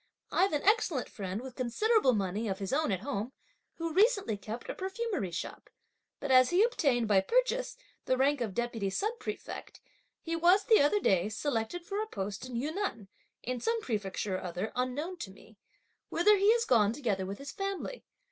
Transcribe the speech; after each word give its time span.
I've 0.31 0.51
an 0.51 0.63
excellent 0.63 1.09
friend 1.09 1.41
with 1.41 1.53
considerable 1.53 2.13
money 2.13 2.47
of 2.47 2.57
his 2.57 2.73
own 2.73 2.91
at 2.91 3.01
home, 3.01 3.33
who 3.75 3.93
recently 3.93 4.35
kept 4.35 4.67
a 4.67 4.73
perfumery 4.73 5.29
shop; 5.29 5.69
but 6.19 6.31
as 6.31 6.49
he 6.49 6.63
obtained, 6.63 7.07
by 7.07 7.21
purchase, 7.21 7.77
the 8.05 8.17
rank 8.17 8.41
of 8.41 8.55
deputy 8.55 8.89
sub 8.89 9.19
prefect, 9.19 9.79
he 10.19 10.35
was, 10.35 10.63
the 10.63 10.81
other 10.81 10.99
day, 10.99 11.29
selected 11.29 11.85
for 11.85 12.01
a 12.01 12.07
post 12.07 12.47
in 12.47 12.55
Yunnan, 12.55 13.09
in 13.43 13.59
some 13.61 13.79
prefecture 13.79 14.37
or 14.37 14.41
other 14.41 14.71
unknown 14.75 15.17
to 15.17 15.29
me; 15.29 15.59
whither 16.09 16.35
he 16.35 16.51
has 16.53 16.65
gone 16.65 16.93
together 16.93 17.27
with 17.27 17.37
his 17.37 17.51
family. 17.51 18.03